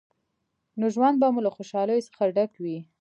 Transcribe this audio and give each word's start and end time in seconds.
نو 0.79 0.85
ژوند 0.95 1.15
به 1.21 1.27
مو 1.33 1.41
له 1.45 1.51
خوشحالیو 1.55 2.05
څخه 2.07 2.23
ډک 2.35 2.51
وي. 2.63 2.77